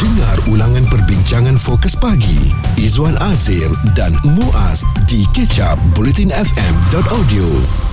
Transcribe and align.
Dengar 0.00 0.40
ulangan 0.48 0.88
perbincangan 0.88 1.60
fokus 1.60 1.92
pagi. 1.92 2.48
Izwan 2.80 3.20
Azir 3.20 3.68
dan 3.92 4.16
Muaz 4.24 4.80
di 5.04 5.28
kecap 5.36 5.76
bulletinfm.audio 5.92 7.44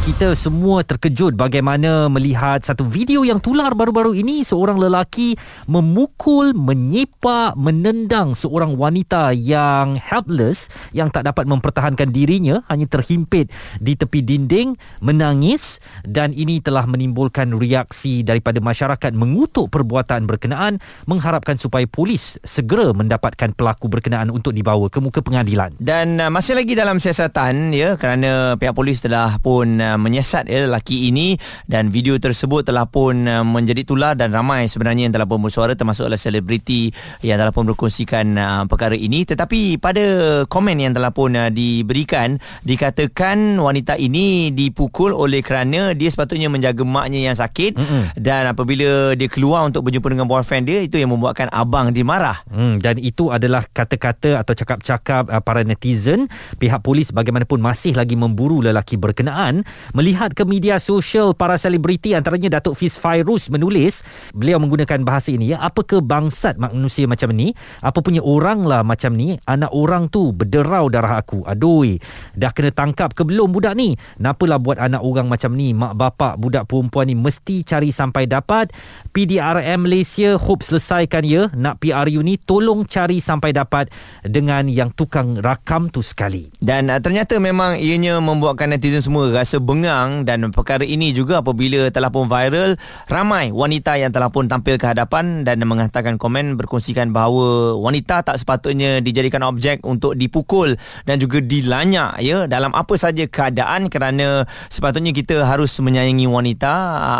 kita 0.07 0.39
semua 0.39 0.87
terkejut 0.87 1.35
bagaimana 1.35 2.07
melihat 2.07 2.63
satu 2.63 2.87
video 2.87 3.27
yang 3.27 3.43
tular 3.43 3.75
baru-baru 3.75 4.15
ini. 4.15 4.39
Seorang 4.39 4.79
lelaki 4.79 5.35
memukul, 5.67 6.55
menyepak, 6.55 7.59
menendang 7.59 8.31
seorang 8.31 8.79
wanita 8.79 9.35
yang 9.35 9.99
helpless 9.99 10.71
yang 10.95 11.11
tak 11.11 11.27
dapat 11.27 11.43
mempertahankan 11.43 12.07
dirinya. 12.15 12.63
Hanya 12.71 12.87
terhimpit 12.87 13.51
di 13.83 13.99
tepi 13.99 14.23
dinding 14.23 14.79
menangis 15.03 15.83
dan 16.07 16.31
ini 16.31 16.63
telah 16.63 16.87
menimbulkan 16.87 17.51
reaksi 17.59 18.23
daripada 18.23 18.63
masyarakat 18.63 19.11
mengutuk 19.11 19.67
perbuatan 19.67 20.23
berkenaan 20.23 20.79
mengharapkan 21.03 21.59
supaya 21.59 21.83
polis 21.97 22.37
segera 22.45 22.93
mendapatkan 22.93 23.57
pelaku 23.57 23.89
berkenaan 23.89 24.29
untuk 24.29 24.53
dibawa 24.53 24.85
ke 24.85 25.01
muka 25.01 25.25
pengadilan. 25.25 25.73
Dan 25.81 26.21
uh, 26.21 26.29
masih 26.29 26.53
lagi 26.53 26.77
dalam 26.77 27.01
siasatan 27.01 27.73
ya 27.73 27.97
kerana 27.97 28.53
pihak 28.53 28.77
polis 28.77 29.01
telah 29.01 29.41
pun 29.41 29.81
uh, 29.81 29.97
menyiasat 29.97 30.45
ya 30.45 30.69
lelaki 30.69 31.09
ini 31.09 31.41
dan 31.65 31.89
video 31.89 32.13
tersebut 32.21 32.69
telah 32.69 32.85
pun 32.85 33.25
uh, 33.25 33.41
menjadi 33.41 33.81
tular 33.81 34.13
dan 34.13 34.29
ramai 34.29 34.69
sebenarnya 34.69 35.09
yang 35.09 35.15
telah 35.17 35.25
pun 35.25 35.41
bersuara 35.41 35.73
termasuk 35.73 36.05
oleh 36.05 36.21
selebriti 36.21 36.93
yang 37.25 37.41
telah 37.41 37.49
pun 37.49 37.65
berkongsikan 37.65 38.25
uh, 38.37 38.63
perkara 38.69 38.93
ini 38.93 39.25
tetapi 39.25 39.81
pada 39.81 40.05
komen 40.45 40.77
yang 40.77 40.93
telah 40.93 41.09
pun 41.09 41.33
uh, 41.33 41.49
diberikan 41.49 42.37
dikatakan 42.61 43.57
wanita 43.57 43.97
ini 43.97 44.53
dipukul 44.53 45.17
oleh 45.17 45.41
kerana 45.41 45.97
dia 45.97 46.13
sepatutnya 46.13 46.53
menjaga 46.53 46.85
maknya 46.85 47.33
yang 47.33 47.37
sakit 47.37 47.73
Mm-mm. 47.73 48.03
dan 48.21 48.53
apabila 48.53 49.17
dia 49.17 49.25
keluar 49.25 49.65
untuk 49.65 49.89
berjumpa 49.89 50.13
dengan 50.13 50.29
boyfriend 50.29 50.69
dia 50.69 50.85
itu 50.85 51.01
yang 51.01 51.09
membuatkan 51.09 51.49
abang 51.49 51.86
dia 51.91 52.05
marah 52.07 52.41
hmm, 52.49 52.79
dan 52.79 52.97
itu 52.99 53.29
adalah 53.29 53.65
kata-kata 53.69 54.41
atau 54.41 54.53
cakap-cakap 54.53 55.29
uh, 55.29 55.41
para 55.43 55.61
netizen 55.61 56.27
pihak 56.57 56.81
polis 56.81 57.11
bagaimanapun 57.11 57.59
masih 57.59 57.93
lagi 57.95 58.15
memburu 58.17 58.63
lelaki 58.63 58.95
berkenaan. 58.95 59.61
Melihat 59.93 60.33
ke 60.33 60.43
media 60.43 60.81
sosial 60.81 61.35
para 61.35 61.55
selebriti 61.59 62.13
antaranya 62.17 62.59
Datuk 62.59 62.77
Fiz 62.79 62.95
Fairuz 62.97 63.51
menulis 63.51 64.01
beliau 64.31 64.57
menggunakan 64.57 65.03
bahasa 65.03 65.33
ini 65.33 65.55
ya 65.55 65.61
apa 65.61 65.83
kebangsat 65.83 66.57
manusia 66.57 67.05
macam 67.05 67.31
ni? 67.33 67.53
Apa 67.81 67.99
punya 68.01 68.23
orang 68.23 68.65
lah 68.65 68.81
macam 68.81 69.13
ni? 69.13 69.37
Anak 69.45 69.71
orang 69.73 70.07
tu 70.07 70.31
berderau 70.31 70.87
darah 70.87 71.19
aku. 71.19 71.43
Adoi 71.45 71.97
dah 72.37 72.51
kena 72.53 72.71
tangkap 72.73 73.13
ke 73.13 73.23
belum 73.25 73.51
budak 73.53 73.77
ni? 73.77 73.97
Napalah 74.21 74.59
buat 74.61 74.77
anak 74.81 75.01
orang 75.01 75.27
macam 75.27 75.53
ni? 75.53 75.71
Mak 75.75 75.93
bapak 75.97 76.33
budak 76.39 76.65
perempuan 76.69 77.09
ni 77.09 77.15
mesti 77.17 77.61
cari 77.65 77.89
sampai 77.91 78.29
dapat. 78.29 78.71
PDRM 79.11 79.87
Malaysia 79.87 80.37
hope 80.37 80.61
selesaikan 80.61 81.23
ya. 81.25 81.49
Nak 81.53 81.76
PRU 81.77 82.25
ni 82.25 82.35
tolong 82.41 82.83
cari 82.83 83.21
sampai 83.21 83.53
dapat 83.53 83.87
dengan 84.25 84.65
yang 84.67 84.91
tukang 84.91 85.39
rakam 85.39 85.87
tu 85.93 86.01
sekali. 86.01 86.49
Dan 86.57 86.89
uh, 86.89 86.99
ternyata 86.99 87.37
memang 87.37 87.77
ianya 87.77 88.17
membuatkan 88.19 88.73
netizen 88.73 89.05
semua 89.05 89.29
rasa 89.31 89.61
bengang 89.61 90.25
dan 90.25 90.49
perkara 90.51 90.83
ini 90.83 91.13
juga 91.13 91.45
apabila 91.45 91.87
telah 91.93 92.09
pun 92.09 92.25
viral 92.25 92.75
ramai 93.07 93.53
wanita 93.53 93.95
yang 93.95 94.11
telah 94.11 94.33
pun 94.33 94.49
tampil 94.49 94.75
ke 94.75 94.89
hadapan 94.89 95.45
dan 95.45 95.61
mengatakan 95.63 96.17
komen 96.17 96.57
berkongsikan 96.57 97.13
bahawa 97.13 97.77
wanita 97.77 98.25
tak 98.25 98.41
sepatutnya 98.41 98.99
dijadikan 98.99 99.45
objek 99.45 99.85
untuk 99.85 100.17
dipukul 100.17 100.75
dan 101.05 101.21
juga 101.21 101.39
dilanyak 101.39 102.19
ya 102.25 102.49
dalam 102.49 102.73
apa 102.73 102.97
saja 102.97 103.29
keadaan 103.29 103.87
kerana 103.93 104.49
sepatutnya 104.67 105.13
kita 105.13 105.45
harus 105.45 105.77
menyayangi 105.77 106.25
wanita. 106.25 106.73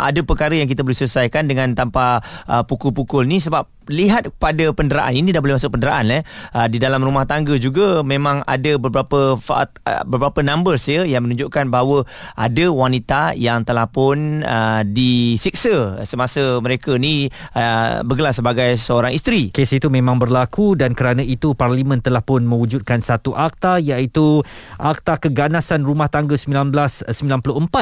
Ada 0.08 0.26
perkara 0.26 0.58
yang 0.58 0.66
kita 0.66 0.82
boleh 0.82 0.98
selesaikan 0.98 1.46
dengan 1.46 1.72
tanpa 1.78 2.20
uh, 2.50 2.66
pukul-pukul 2.66 3.24
ni 3.28 3.38
sebab 3.38 3.77
lihat 3.88 4.32
pada 4.36 4.70
penderaan 4.72 5.12
ini 5.16 5.32
dah 5.32 5.40
boleh 5.40 5.56
masuk 5.56 5.76
penderaan 5.76 6.06
eh 6.08 6.22
uh, 6.54 6.68
di 6.68 6.76
dalam 6.80 7.00
rumah 7.00 7.24
tangga 7.24 7.56
juga 7.60 8.00
memang 8.04 8.44
ada 8.44 8.76
beberapa 8.80 9.36
faat, 9.36 9.72
uh, 9.84 10.04
beberapa 10.04 10.40
numbers 10.44 10.84
ya 10.88 11.04
yang 11.04 11.24
menunjukkan 11.24 11.68
bahawa 11.72 12.04
ada 12.36 12.66
wanita 12.72 13.36
yang 13.36 13.64
telah 13.64 13.88
pun 13.88 14.44
uh, 14.44 14.82
disiksa 14.84 16.00
semasa 16.04 16.60
mereka 16.60 16.96
ni 16.96 17.28
uh, 17.56 18.04
bergelar 18.04 18.32
sebagai 18.32 18.76
seorang 18.76 19.12
isteri. 19.12 19.50
Kes 19.52 19.72
itu 19.72 19.88
memang 19.88 20.20
berlaku 20.20 20.74
dan 20.74 20.92
kerana 20.92 21.24
itu 21.24 21.52
parlimen 21.52 22.00
telah 22.00 22.24
pun 22.24 22.44
mewujudkan 22.44 23.00
satu 23.04 23.36
akta 23.36 23.78
iaitu 23.78 24.42
Akta 24.78 25.20
Keganasan 25.22 25.86
Rumah 25.86 26.10
Tangga 26.10 26.34
1994 26.34 27.14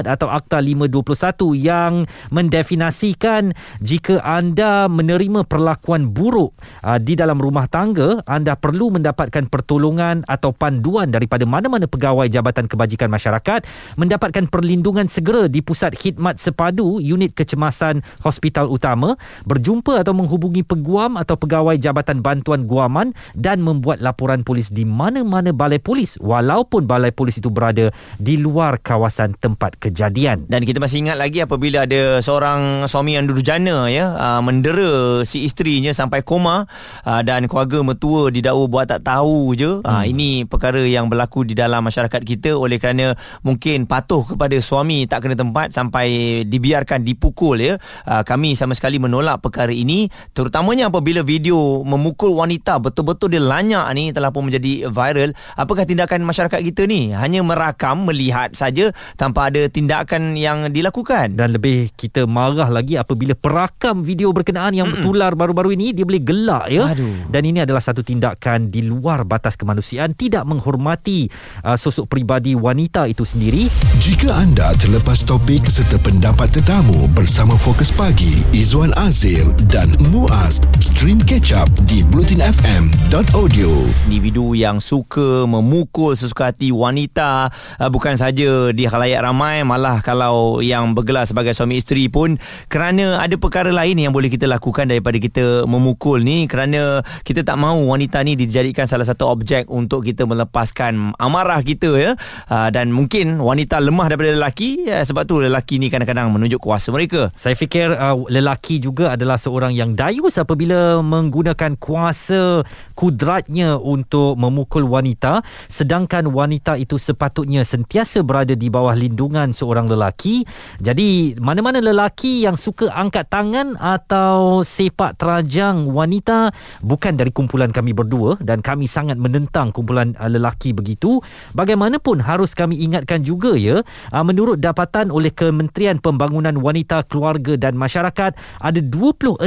atau 0.06 0.28
Akta 0.28 0.60
521 0.60 1.56
yang 1.56 2.04
mendefinasikan 2.28 3.56
jika 3.80 4.20
anda 4.20 4.90
menerima 4.90 5.48
perlakuan 5.48 5.95
perlakuan 5.96 6.12
buruk 6.12 6.52
uh, 6.84 7.00
di 7.00 7.16
dalam 7.16 7.40
rumah 7.40 7.64
tangga, 7.66 8.20
anda 8.28 8.54
perlu 8.54 8.92
mendapatkan 8.92 9.48
pertolongan 9.48 10.22
atau 10.28 10.52
panduan 10.52 11.08
daripada 11.08 11.48
mana-mana 11.48 11.88
pegawai 11.88 12.28
Jabatan 12.28 12.68
Kebajikan 12.68 13.08
Masyarakat 13.08 13.64
mendapatkan 13.96 14.44
perlindungan 14.52 15.08
segera 15.08 15.48
di 15.48 15.64
Pusat 15.64 15.96
Khidmat 15.96 16.36
Sepadu 16.36 17.00
Unit 17.00 17.32
Kecemasan 17.32 18.04
Hospital 18.20 18.68
Utama, 18.68 19.16
berjumpa 19.48 20.04
atau 20.04 20.12
menghubungi 20.12 20.60
peguam 20.66 21.16
atau 21.16 21.40
pegawai 21.40 21.80
Jabatan 21.80 22.20
Bantuan 22.20 22.68
Guaman 22.68 23.16
dan 23.32 23.64
membuat 23.64 24.04
laporan 24.04 24.44
polis 24.44 24.68
di 24.68 24.84
mana-mana 24.84 25.54
balai 25.56 25.80
polis 25.80 26.20
walaupun 26.20 26.84
balai 26.84 27.14
polis 27.14 27.40
itu 27.40 27.48
berada 27.48 27.88
di 28.20 28.36
luar 28.36 28.82
kawasan 28.82 29.38
tempat 29.38 29.78
kejadian. 29.80 30.44
Dan 30.50 30.66
kita 30.66 30.82
masih 30.82 31.06
ingat 31.06 31.16
lagi 31.16 31.40
apabila 31.40 31.88
ada 31.88 32.20
seorang 32.20 32.84
suami 32.90 33.16
yang 33.16 33.30
durjana 33.30 33.88
ya 33.88 34.12
uh, 34.12 34.40
mendera 34.42 35.22
si 35.22 35.46
isterinya 35.46 35.85
istrinya 35.86 35.94
sampai 35.94 36.26
koma 36.26 36.66
uh, 37.06 37.22
dan 37.22 37.46
keluarga 37.46 37.78
mertua 37.86 38.34
didakwa 38.34 38.66
buat 38.66 38.86
tak 38.90 39.06
tahu 39.06 39.54
je. 39.54 39.78
Ah, 39.86 40.02
hmm. 40.02 40.02
Uh, 40.02 40.04
ini 40.10 40.28
perkara 40.42 40.82
yang 40.82 41.06
berlaku 41.06 41.46
di 41.46 41.54
dalam 41.54 41.86
masyarakat 41.86 42.22
kita 42.26 42.58
oleh 42.58 42.82
kerana 42.82 43.14
mungkin 43.46 43.86
patuh 43.86 44.34
kepada 44.34 44.58
suami 44.58 45.06
tak 45.06 45.22
kena 45.26 45.38
tempat 45.38 45.70
sampai 45.70 46.42
dibiarkan 46.50 47.06
dipukul 47.06 47.62
ya. 47.62 47.78
Uh, 48.02 48.26
kami 48.26 48.58
sama 48.58 48.74
sekali 48.74 48.98
menolak 48.98 49.38
perkara 49.38 49.70
ini 49.70 50.10
terutamanya 50.34 50.90
apabila 50.90 51.22
video 51.22 51.86
memukul 51.86 52.34
wanita 52.34 52.82
betul-betul 52.82 53.30
dia 53.30 53.42
lanyak 53.42 53.86
ni 53.94 54.10
telah 54.10 54.34
pun 54.34 54.50
menjadi 54.50 54.90
viral. 54.90 55.30
Apakah 55.54 55.86
tindakan 55.86 56.26
masyarakat 56.26 56.60
kita 56.72 56.88
ni? 56.90 57.14
Hanya 57.14 57.46
merakam, 57.46 58.08
melihat 58.08 58.56
saja 58.58 58.90
tanpa 59.14 59.52
ada 59.52 59.68
tindakan 59.70 60.34
yang 60.34 60.72
dilakukan. 60.72 61.36
Dan 61.36 61.54
lebih 61.54 61.92
kita 61.94 62.24
marah 62.24 62.72
lagi 62.72 62.98
apabila 62.98 63.36
perakam 63.36 64.00
video 64.02 64.32
berkenaan 64.32 64.72
yang 64.72 64.88
bertular 64.88 65.36
baru-baru 65.36 65.75
ini 65.75 65.75
dia 65.92 66.04
boleh 66.04 66.22
gelak 66.24 66.64
ya. 66.72 66.84
Aduh. 66.92 67.28
dan 67.28 67.42
ini 67.44 67.62
adalah 67.62 67.82
satu 67.82 68.00
tindakan 68.00 68.68
di 68.72 68.84
luar 68.84 69.24
batas 69.24 69.56
kemanusiaan 69.56 70.12
tidak 70.16 70.44
menghormati 70.44 71.28
uh, 71.62 71.76
sosok 71.76 72.10
peribadi 72.10 72.56
wanita 72.56 73.06
itu 73.08 73.22
sendiri. 73.22 73.68
Jika 74.02 74.32
anda 74.36 74.72
terlepas 74.76 75.22
topik 75.24 75.66
serta 75.66 75.96
pendapat 76.02 76.52
tetamu 76.52 77.08
bersama 77.16 77.56
Fokus 77.56 77.90
Pagi 77.90 78.44
Izwan 78.52 78.92
Azir 79.00 79.46
dan 79.66 79.88
Muaz 80.12 80.60
stream 80.78 81.18
catch 81.22 81.52
up 81.56 81.68
di 81.88 82.02
blutinfm.audio 82.12 83.70
individu 84.06 84.52
yang 84.52 84.78
suka 84.82 85.48
memukul 85.48 86.12
sesuka 86.12 86.52
hati 86.52 86.70
wanita 86.70 87.48
uh, 87.80 87.90
bukan 87.90 88.18
saja 88.20 88.70
di 88.70 88.84
khalayak 88.84 89.22
ramai 89.22 89.62
malah 89.62 90.04
kalau 90.04 90.60
yang 90.60 90.92
bergelar 90.92 91.24
sebagai 91.24 91.56
suami 91.56 91.80
isteri 91.80 92.10
pun 92.12 92.36
kerana 92.68 93.22
ada 93.22 93.38
perkara 93.40 93.72
lain 93.72 93.96
yang 93.96 94.12
boleh 94.12 94.28
kita 94.28 94.44
lakukan 94.44 94.88
daripada 94.90 95.16
kita 95.16 95.44
memukul 95.64 96.20
ni 96.20 96.44
kerana 96.44 97.00
kita 97.24 97.40
tak 97.40 97.56
mahu 97.56 97.88
wanita 97.88 98.20
ni 98.20 98.36
dijadikan 98.36 98.84
salah 98.84 99.08
satu 99.08 99.32
objek 99.32 99.72
untuk 99.72 100.04
kita 100.04 100.28
melepaskan 100.28 101.16
amarah 101.16 101.64
kita 101.64 101.96
ya. 101.96 102.12
Uh, 102.52 102.68
dan 102.68 102.92
mungkin 102.92 103.40
wanita 103.40 103.80
lemah 103.80 104.12
daripada 104.12 104.36
lelaki 104.36 104.84
ya, 104.84 105.00
sebab 105.00 105.24
tu 105.24 105.40
lelaki 105.40 105.80
ni 105.80 105.88
kadang-kadang 105.88 106.28
menunjuk 106.28 106.60
kuasa 106.60 106.92
mereka. 106.92 107.32
Saya 107.40 107.56
fikir 107.56 107.94
uh, 107.96 108.20
lelaki 108.28 108.82
juga 108.82 109.16
adalah 109.16 109.40
seorang 109.40 109.72
yang 109.72 109.96
dayus 109.96 110.36
apabila 110.36 111.00
menggunakan 111.00 111.78
kuasa 111.80 112.66
kudratnya 112.98 113.80
untuk 113.80 114.34
memukul 114.36 114.84
wanita. 114.84 115.40
Sedangkan 115.70 116.28
wanita 116.28 116.74
itu 116.76 116.98
sepatutnya 116.98 117.62
sentiasa 117.62 118.26
berada 118.26 118.58
di 118.58 118.66
bawah 118.66 118.92
lindungan 118.92 119.54
seorang 119.54 119.86
lelaki. 119.86 120.42
Jadi 120.82 121.38
mana-mana 121.38 121.78
lelaki 121.78 122.42
yang 122.42 122.58
suka 122.58 122.90
angkat 122.90 123.30
tangan 123.30 123.78
atau 123.78 124.66
sepak 124.66 125.14
terajang 125.14 125.45
Majang 125.46 125.94
Wanita 125.94 126.50
bukan 126.82 127.14
dari 127.14 127.30
kumpulan 127.30 127.70
kami 127.70 127.94
berdua 127.94 128.34
dan 128.42 128.66
kami 128.66 128.90
sangat 128.90 129.14
menentang 129.14 129.70
kumpulan 129.70 130.10
uh, 130.18 130.26
lelaki 130.26 130.74
begitu. 130.74 131.22
Bagaimanapun 131.54 132.18
harus 132.18 132.50
kami 132.50 132.82
ingatkan 132.82 133.22
juga 133.22 133.54
ya, 133.54 133.78
uh, 134.10 134.24
menurut 134.26 134.58
dapatan 134.58 135.14
oleh 135.14 135.30
Kementerian 135.30 136.02
Pembangunan 136.02 136.58
Wanita, 136.58 137.06
Keluarga 137.06 137.54
dan 137.54 137.78
Masyarakat, 137.78 138.34
ada 138.58 138.80
26% 138.82 139.46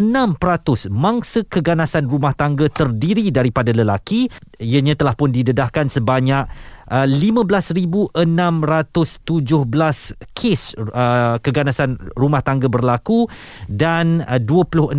mangsa 0.87 1.43
keganasan 1.43 2.07
rumah 2.07 2.31
tangga 2.31 2.71
terdiri 2.71 3.27
daripada 3.27 3.75
lelaki. 3.75 4.31
Ianya 4.55 4.95
telah 4.95 5.19
pun 5.19 5.35
didedahkan 5.35 5.91
sebanyak 5.91 6.47
uh, 6.89 7.05
15617 7.05 8.13
kes 10.33 10.61
uh, 10.77 11.37
keganasan 11.39 11.95
rumah 12.17 12.41
tangga 12.41 12.67
berlaku 12.67 13.29
dan 13.69 14.25
uh, 14.25 14.41
26% 14.41 14.97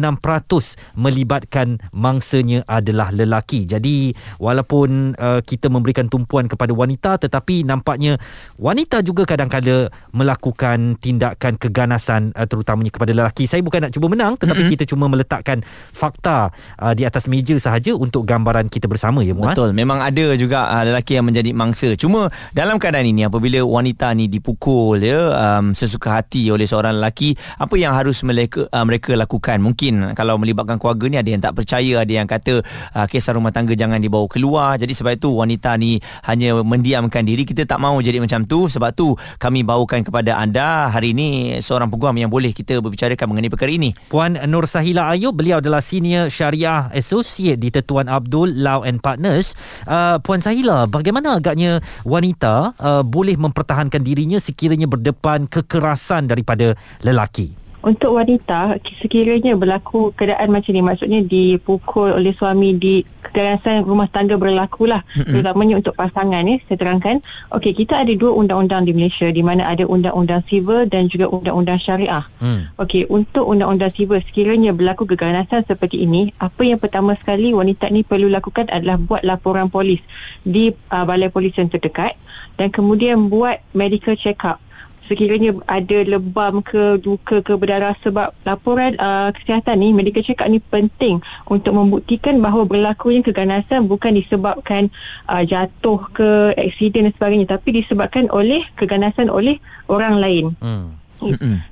melibatkan 0.96 1.82
mangsanya 1.90 2.62
adalah 2.70 3.10
lelaki. 3.10 3.66
Jadi 3.66 4.14
walaupun 4.38 5.18
uh, 5.18 5.40
kita 5.42 5.66
memberikan 5.68 6.06
tumpuan 6.06 6.46
kepada 6.46 6.70
wanita 6.72 7.18
tetapi 7.18 7.66
nampaknya 7.66 8.16
wanita 8.56 9.02
juga 9.02 9.26
kadang-kadang 9.26 9.90
melakukan 10.14 10.96
tindakan 11.02 11.58
keganasan 11.58 12.30
uh, 12.38 12.46
terutamanya 12.46 12.94
kepada 12.94 13.12
lelaki. 13.12 13.50
Saya 13.50 13.64
bukan 13.64 13.88
nak 13.88 13.92
cuba 13.92 14.06
menang 14.12 14.38
tetapi 14.38 14.66
mm-hmm. 14.66 14.74
kita 14.78 14.84
cuma 14.88 15.10
meletakkan 15.10 15.64
fakta 15.92 16.54
uh, 16.78 16.92
di 16.94 17.02
atas 17.08 17.26
meja 17.26 17.56
sahaja 17.58 17.96
untuk 17.96 18.22
gambaran 18.28 18.70
kita 18.70 18.86
bersama 18.86 19.24
ya 19.24 19.34
Muaz. 19.34 19.56
Betul. 19.56 19.72
Memang 19.74 20.04
ada 20.04 20.36
juga 20.36 20.68
uh, 20.68 20.84
lelaki 20.86 21.18
yang 21.18 21.26
menjadi 21.26 21.50
mangsa. 21.56 21.79
Cuma 21.96 22.28
dalam 22.50 22.76
keadaan 22.76 23.08
ini 23.08 23.28
apabila 23.28 23.62
wanita 23.64 24.12
ni 24.16 24.26
dipukul 24.26 25.00
ya 25.00 25.32
um, 25.60 25.72
sesuka 25.72 26.20
hati 26.20 26.50
oleh 26.50 26.66
seorang 26.66 26.98
lelaki, 26.98 27.32
apa 27.56 27.74
yang 27.78 27.94
harus 27.94 28.20
mereka 28.26 28.66
uh, 28.68 28.84
mereka 28.84 29.14
lakukan? 29.14 29.62
Mungkin 29.62 30.12
kalau 30.18 30.36
melibatkan 30.36 30.76
keluarga 30.76 31.06
ni 31.06 31.16
ada 31.16 31.30
yang 31.30 31.42
tak 31.42 31.54
percaya, 31.56 32.02
ada 32.02 32.12
yang 32.12 32.26
kata 32.26 32.60
uh, 32.96 33.06
kisah 33.06 33.36
rumah 33.36 33.54
tangga 33.54 33.78
jangan 33.78 34.02
dibawa 34.02 34.26
keluar. 34.26 34.74
Jadi 34.80 34.92
sebab 34.96 35.14
itu 35.14 35.30
wanita 35.30 35.78
ni 35.78 36.02
hanya 36.26 36.58
mendiamkan 36.66 37.22
diri. 37.22 37.46
Kita 37.46 37.62
tak 37.62 37.78
mahu 37.78 38.02
jadi 38.02 38.18
macam 38.18 38.42
tu. 38.42 38.66
Sebab 38.66 38.90
tu 38.96 39.14
kami 39.38 39.62
bawakan 39.62 40.02
kepada 40.02 40.40
anda 40.40 40.90
hari 40.90 41.14
ini 41.14 41.60
seorang 41.62 41.86
peguam 41.86 42.18
yang 42.18 42.30
boleh 42.32 42.50
kita 42.50 42.82
berbicarakan 42.82 43.30
mengenai 43.30 43.50
perkara 43.52 43.70
ini. 43.70 43.94
Puan 44.10 44.34
Nur 44.50 44.66
Sahila 44.66 45.14
Ayub, 45.14 45.30
beliau 45.30 45.62
adalah 45.62 45.78
senior 45.78 46.26
syariah 46.26 46.90
associate 46.90 47.62
di 47.62 47.70
Tetuan 47.70 48.10
Abdul 48.10 48.58
Law 48.58 48.82
and 48.82 48.98
Partners. 48.98 49.54
Uh, 49.86 50.18
Puan 50.18 50.42
Sahila, 50.42 50.90
bagaimana 50.90 51.38
agaknya 51.38 51.69
wanita 52.02 52.74
uh, 52.74 53.02
boleh 53.06 53.38
mempertahankan 53.38 54.02
dirinya 54.02 54.42
sekiranya 54.42 54.90
berdepan 54.90 55.46
kekerasan 55.46 56.26
daripada 56.26 56.74
lelaki? 57.06 57.59
Untuk 57.80 58.12
wanita, 58.12 58.76
sekiranya 59.00 59.56
berlaku 59.56 60.12
keadaan 60.12 60.52
macam 60.52 60.76
ni, 60.76 60.84
maksudnya 60.84 61.24
dipukul 61.24 62.12
oleh 62.12 62.36
suami 62.36 62.76
di 62.76 63.00
kekerasan 63.24 63.88
rumah 63.88 64.04
tangga 64.12 64.36
berlaku 64.36 64.84
lah. 64.84 65.00
Mm-hmm. 65.16 65.32
Terutamanya 65.32 65.74
untuk 65.80 65.94
pasangan 65.96 66.42
ni, 66.44 66.60
saya 66.68 66.76
terangkan. 66.76 67.24
Okey, 67.56 67.72
kita 67.72 68.04
ada 68.04 68.12
dua 68.12 68.36
undang-undang 68.36 68.84
di 68.84 68.92
Malaysia 68.92 69.32
di 69.32 69.40
mana 69.40 69.64
ada 69.64 69.88
undang-undang 69.88 70.44
sivil 70.44 70.84
dan 70.92 71.08
juga 71.08 71.32
undang-undang 71.32 71.80
syariah. 71.80 72.24
Mm. 72.44 72.68
Okey, 72.76 73.08
untuk 73.08 73.48
undang-undang 73.48 73.92
sivil, 73.96 74.20
sekiranya 74.20 74.76
berlaku 74.76 75.08
keganasan 75.08 75.64
seperti 75.64 76.04
ini, 76.04 76.36
apa 76.36 76.60
yang 76.60 76.76
pertama 76.76 77.16
sekali 77.16 77.56
wanita 77.56 77.88
ni 77.88 78.04
perlu 78.04 78.28
lakukan 78.28 78.68
adalah 78.68 79.00
buat 79.00 79.24
laporan 79.24 79.72
polis 79.72 80.04
di 80.44 80.76
uh, 80.92 81.04
balai 81.08 81.32
polis 81.32 81.56
yang 81.56 81.72
terdekat 81.72 82.12
dan 82.60 82.68
kemudian 82.68 83.32
buat 83.32 83.56
medical 83.72 84.12
check-up 84.20 84.60
sekiranya 85.10 85.58
ada 85.66 86.06
lebam 86.06 86.62
ke 86.62 87.02
duka 87.02 87.42
ke 87.42 87.58
berdarah 87.58 87.98
sebab 87.98 88.30
laporan 88.46 88.94
uh, 89.02 89.34
kesihatan 89.34 89.82
ni 89.82 89.90
medical 89.90 90.22
check 90.22 90.38
up 90.38 90.46
ni 90.46 90.62
penting 90.62 91.18
untuk 91.50 91.74
membuktikan 91.74 92.38
bahawa 92.38 92.62
berlakunya 92.62 93.18
keganasan 93.26 93.90
bukan 93.90 94.14
disebabkan 94.14 94.86
uh, 95.26 95.42
jatuh 95.42 95.98
ke 96.14 96.54
aksiden 96.54 97.10
dan 97.10 97.12
sebagainya 97.18 97.58
tapi 97.58 97.82
disebabkan 97.82 98.30
oleh 98.30 98.62
keganasan 98.78 99.26
oleh 99.26 99.58
orang 99.90 100.22
lain. 100.22 100.54
Hmm. 100.62 100.94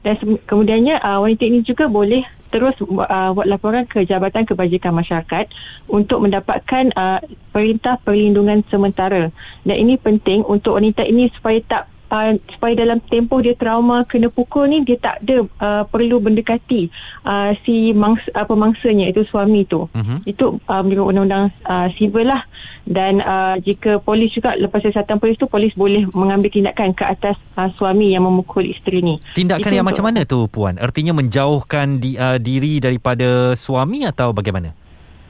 Dan 0.03 0.43
kemudiannya 0.45 0.99
uh, 0.99 1.23
wanita 1.23 1.47
ini 1.47 1.63
juga 1.63 1.87
boleh 1.87 2.27
terus 2.49 2.75
uh, 2.81 3.31
buat 3.33 3.47
laporan 3.47 3.85
ke 3.85 4.03
Jabatan 4.09 4.45
Kebajikan 4.49 4.93
Masyarakat 4.93 5.53
untuk 5.89 6.25
mendapatkan 6.25 6.91
uh, 6.97 7.21
perintah 7.53 8.01
perlindungan 8.01 8.65
sementara. 8.69 9.31
Dan 9.63 9.77
ini 9.79 9.95
penting 10.01 10.43
untuk 10.45 10.81
wanita 10.81 11.05
ini 11.05 11.29
supaya 11.33 11.61
tak 11.65 11.85
uh, 12.11 12.37
supaya 12.53 12.75
dalam 12.75 12.99
tempoh 13.05 13.41
dia 13.41 13.55
trauma 13.55 14.05
kena 14.05 14.29
pukul 14.33 14.69
ni 14.69 14.85
dia 14.85 14.97
tak 14.99 15.23
ada 15.25 15.45
uh, 15.61 15.83
perlu 15.89 16.21
mendekati 16.21 16.89
uh, 17.25 17.53
si 17.65 17.93
mangs, 17.93 18.25
uh, 18.33 18.45
pemangsanya 18.45 19.09
itu 19.09 19.25
suami 19.25 19.65
tu. 19.65 19.89
Uh-huh. 19.89 20.19
itu 20.25 20.61
uh, 20.69 20.83
menurut 20.85 21.15
undang-undang 21.15 21.55
uh, 21.65 21.89
sivil 21.95 22.29
lah. 22.29 22.43
Dan 22.89 23.21
uh, 23.21 23.61
jika 23.61 24.01
polis 24.01 24.33
juga 24.33 24.57
lepas 24.57 24.81
siasatan 24.81 25.21
polis 25.21 25.37
tu 25.37 25.45
polis 25.45 25.77
boleh 25.77 26.09
mengambil 26.17 26.49
tindakan 26.49 26.97
ke 26.97 27.05
atas 27.05 27.37
uh, 27.57 27.69
suami 27.77 28.17
yang 28.17 28.25
memukul 28.25 28.65
isteri 28.65 29.05
ni. 29.05 29.21
Tindakan 29.37 29.69
itu 29.69 29.77
yang 29.77 29.87
macam 29.87 30.05
mana 30.09 30.25
tu 30.25 30.49
puan? 30.49 30.81
Artinya 30.81 31.13
menjauhkan 31.13 32.01
di, 32.01 32.17
uh, 32.17 32.41
diri 32.41 32.81
daripada 32.81 33.53
suami 33.55 34.09
atau 34.09 34.33
bagaimana 34.33 34.73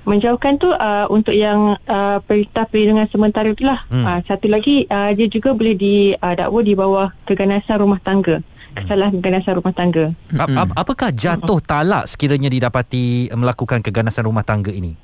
menjauhkan 0.09 0.57
tu 0.57 0.73
uh, 0.73 1.07
untuk 1.13 1.37
yang 1.37 1.77
uh, 1.85 2.19
perintah 2.25 2.65
perlindungan 2.65 3.07
sementara 3.13 3.53
itulah. 3.53 3.85
Hmm. 3.93 4.05
Uh, 4.09 4.21
satu 4.25 4.49
lagi 4.49 4.89
uh, 4.89 5.13
dia 5.13 5.29
juga 5.29 5.53
boleh 5.53 5.77
didakwa 5.77 6.61
uh, 6.61 6.65
di 6.65 6.75
bawah 6.75 7.09
keganasan 7.29 7.85
rumah 7.85 8.01
tangga. 8.01 8.41
Kesalahan 8.73 9.13
keganasan 9.21 9.59
rumah 9.59 9.75
tangga. 9.75 10.17
Ap- 10.39 10.77
apakah 10.77 11.13
jatuh 11.13 11.59
talak 11.61 12.09
sekiranya 12.09 12.49
didapati 12.49 13.29
melakukan 13.37 13.85
keganasan 13.85 14.25
rumah 14.25 14.47
tangga 14.47 14.73
ini? 14.73 14.97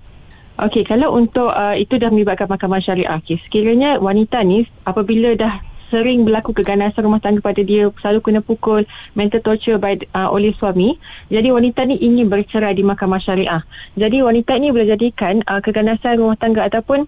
Okey, 0.55 0.87
kalau 0.87 1.19
untuk 1.19 1.51
uh, 1.51 1.75
itu 1.75 1.99
dah 1.99 2.15
melibatkan 2.15 2.47
mahkamah 2.47 2.79
syariah. 2.79 3.19
Okay, 3.19 3.43
sekiranya 3.43 3.99
wanita 3.99 4.39
ni 4.47 4.63
apabila 4.87 5.35
dah 5.35 5.59
sering 5.95 6.27
berlaku 6.27 6.51
keganasan 6.51 7.07
rumah 7.07 7.23
tangga 7.23 7.39
pada 7.39 7.63
dia 7.63 7.87
selalu 8.03 8.19
kena 8.19 8.43
pukul 8.43 8.83
mental 9.15 9.39
torture 9.47 9.79
by, 9.79 9.95
uh, 10.11 10.27
oleh 10.27 10.51
suami 10.59 10.99
jadi 11.31 11.55
wanita 11.55 11.87
ni 11.87 12.03
ingin 12.03 12.27
bercerai 12.27 12.75
di 12.75 12.83
mahkamah 12.83 13.23
syariah 13.23 13.63
jadi 13.95 14.27
wanita 14.27 14.59
ni 14.59 14.75
boleh 14.75 14.91
jadikan 14.91 15.39
uh, 15.47 15.63
keganasan 15.63 16.19
rumah 16.19 16.35
tangga 16.35 16.67
ataupun 16.67 17.07